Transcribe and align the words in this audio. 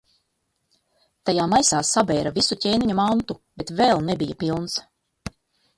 Tajā 1.29 1.45
maisā 1.51 1.81
sabēra 1.91 2.33
visu 2.39 2.59
ķēniņa 2.65 2.97
mantu, 3.03 3.39
bet 3.61 3.77
vēl 3.83 4.05
nebija 4.11 4.41
pilns. 4.45 4.83